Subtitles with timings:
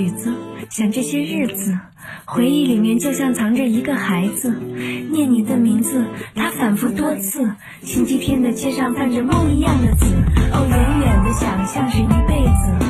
[0.00, 0.32] 曲子，
[0.70, 1.78] 想这些日子，
[2.24, 4.50] 回忆里面就像藏着一个孩子，
[5.10, 7.50] 念你的名字，他反复多次。
[7.82, 10.06] 星期天的街上泛着梦一样的紫，
[10.52, 12.89] 哦，远远的想象是一辈子。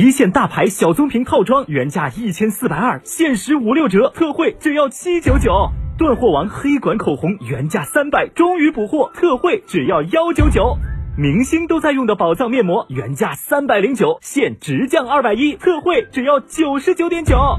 [0.00, 5.72] 一线大牌小棕瓶套装原价一千四百二，限时五六折，特惠只要七九九。
[5.98, 10.78] 断货王黑管口红原价三百，终于补货，特惠只要幺九九。
[11.16, 17.58] 明星都在用的宝藏面膜原价三百零九，现直降二百一，特惠只要九十九点九。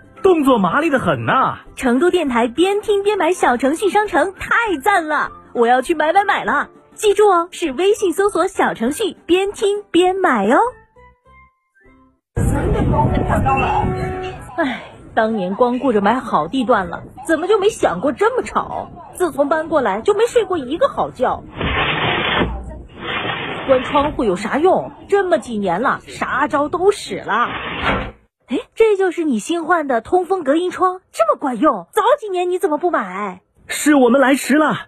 [0.23, 6.69] 动作麻利的很呐、成都电台边听边买小程序商城太赞了，我要去买买买了！
[6.93, 10.59] 记住哦，是微信搜索小程序边听边买哦。
[14.57, 14.83] 唉，
[15.15, 18.89] 当年光顾着买好地段了，怎么就没想过这么吵？
[19.15, 21.43] 自从搬过来就没睡过一个好觉。
[23.65, 24.91] 关窗户有啥用？
[25.07, 27.49] 这么几年了，啥招都使了。
[28.51, 31.87] 哎，这就是你新换的通风隔音窗，这么管用？
[31.93, 33.39] 早几年你怎么不买？
[33.67, 34.87] 是我们来迟了。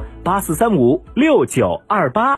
[0.23, 2.37] 八四三五六九二八。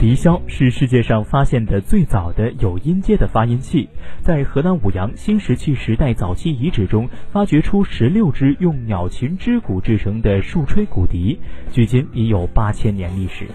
[0.00, 3.86] 笛箫是世界上发现的最早的有音阶的发音器，
[4.22, 11.38] 在河南舞阳新石器时代早期遗址中发掘出十六只用鸟禽之骨制成的树吹骨笛，
[11.70, 13.46] 距今已有八千年历史。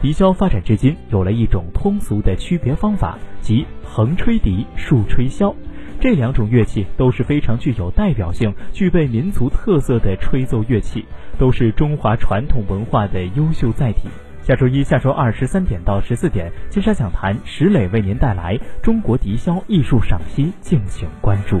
[0.00, 5.54] 笛箫发展至今，有了一种通俗的区别方法，即横吹笛、竖吹箫。
[6.02, 11.04] 这两种乐器都是非常具有代表性、具备民族特色的吹奏乐器，
[11.38, 14.08] 都是中华传统文化的优秀载体。
[14.42, 21.60] 下周一、下周二十三点到十四点，金沙讲坛石磊为您带来中国笛箫艺术赏析，敬请关注。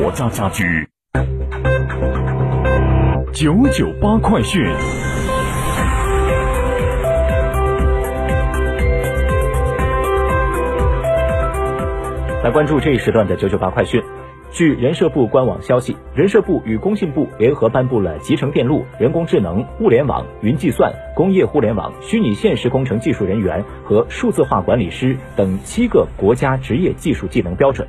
[0.01, 0.65] 国家家居。
[3.31, 4.59] 九九八快讯。
[12.43, 14.01] 来关注这一时段的九九八快讯。
[14.49, 27.87] 据人社部官网消息，人社部与工信部联合颁布了集成电路、人工智能、物联网、云计算、工业互联网、虚拟现实工程技术人员和数字化管理师等七个国家职业技术技能标准。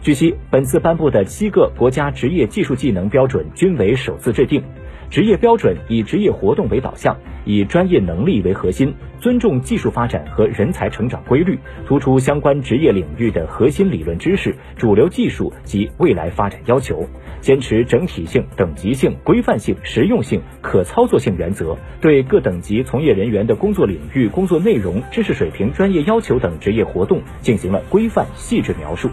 [0.00, 4.62] 据悉，本次颁布的七个国家职业技术技能标准均为首次制定。
[5.10, 17.08] 职业标准以职业活动为导向，以专业能力为核心，尊重技术发展和人才成长规律，突出相关职业领域的核心理论知识、主流技术及未来发展要求，
[17.40, 29.08] 坚持整体性、等级性、规范性、实用性、可操作性原则，对各等级从业人员的工作领域、工作内容、知识水平、专业要求等职业活动进行了规范细致描述。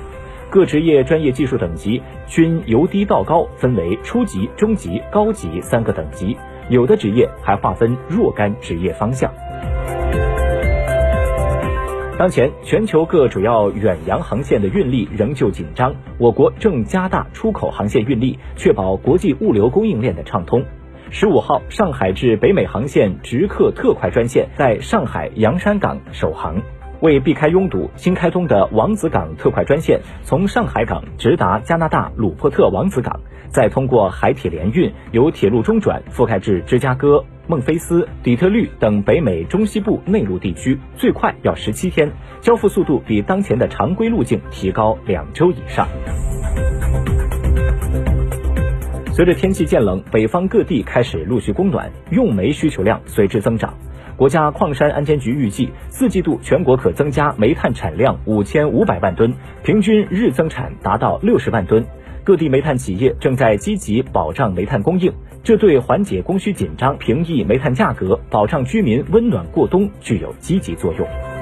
[0.55, 6.37] 各职业专业技术等级均由低到高分为初级、中级、高级三个等级，
[6.69, 9.29] 有的职业还划分若干职业方向。
[12.17, 20.63] 当前，全球各主要远洋航线的运力仍旧紧张，我国正加大出口航线运力，确保国际物流供应链的畅通。
[21.09, 26.61] 十五号，上海至北美航线直客特快专线在上海洋山港首航。
[27.01, 33.19] 为避开拥堵，新开通的王子港特快专线从上海港直达加拿大鲁珀特王子港，
[33.50, 42.12] 再通过海铁联运由铁路中转覆盖至芝加哥、孟菲斯、底特律等北美中西部内陆地区，最快要十七天，
[42.42, 45.88] 交付速度比当前的常规路径提高两周以上。
[49.12, 53.74] 随着天气渐冷，北方各地开始陆续供暖，用煤需求量随之增长。
[54.17, 59.33] 国家矿山安监局预计，四季度全国可增加煤炭产量五千五百万吨，
[59.63, 61.85] 平均日增产达到六十万吨。
[62.23, 65.13] 各地煤炭企业正在积极保障煤炭供应，
[65.44, 71.34] 这对缓解供需紧张、平抑煤炭价格、保障居民温暖过冬具有积极作用。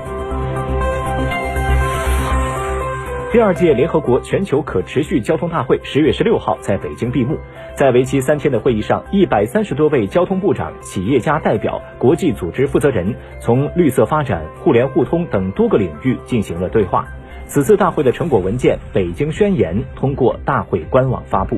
[3.33, 7.35] 第二届联合国全球可持续交通大会十月十六号在北京闭幕。
[7.75, 17.07] 在为期三天的会议上，一百三十多位交通部长、企业家代表、国际组织负责人，从绿色发展、互联互通等多个领域进行了对话。
[17.47, 21.57] 此次大会的成果文件《北京宣言》通过大会官网发布。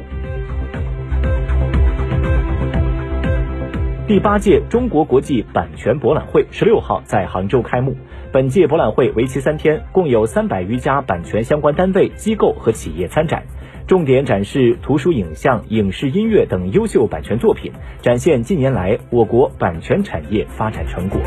[4.08, 7.98] 第八届中国国际版权博览会十六号在杭州开幕。
[8.32, 13.44] 本届博览会为期三天，共有三百余家版权相关单位、机构和企业参展，
[13.88, 17.72] 重点展示图书、影像、影视、音乐等优秀版权作品，
[18.04, 21.20] 展现近年来我国版权产业发展成果。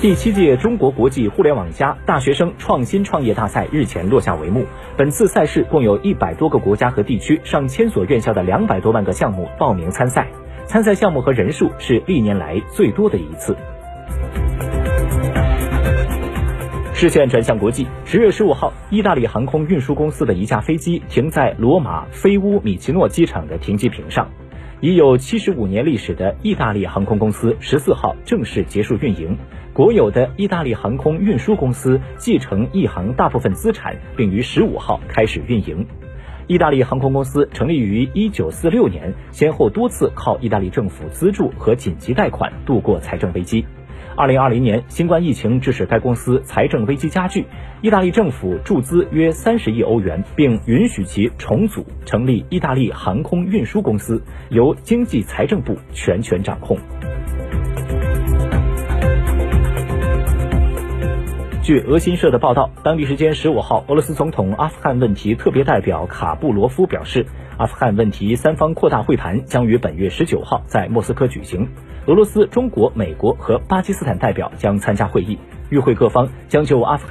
[0.00, 4.64] 第七届中国国际互联网加大学生创新创业大赛日前落下帷幕。
[4.96, 10.26] 本次赛事共有一百多个国家和地区、上千所院校的两百多万个项目报名参赛，
[10.64, 13.54] 参赛项目和人数是历年来最多的一次。
[16.94, 24.30] 视线转向国际，十月十五号，意大利航空运输公司的一架飞机停在罗马菲乌米奇诺机场的停机坪上。
[24.82, 29.36] 已有七十五年历史的意大利航空公司十四号正式结束运营。
[29.74, 35.86] 国有的意大利航空运输公司继承意航大部分资产，并于十五号开始运营。
[36.46, 43.66] 意大利航空公司成立于一九四六年，先后多次靠意大利政府资助和紧急贷款度过财政危机。
[44.16, 47.46] 二零二零年，新冠疫情致使该公司财政危机加剧，
[47.80, 56.76] 意大利政府注资约三十亿欧元，并允许其重组，成立意大利航空运输公司，由经济财政部全权掌控。
[61.70, 67.24] 据俄新社的报道，当地时间十五号，俄罗斯总统阿富汗问题特别代表卡布罗夫表示，
[67.58, 71.68] 阿富汗问题三方扩大会谈将于本月十九号在莫斯科举行。
[72.06, 77.08] 俄罗斯、中国、美国和巴基斯坦代表将参加会议，与会各方将就阿富汗。